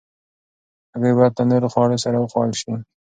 [0.93, 2.71] هګۍ باید له نورو خوړو سره وخوړل شي.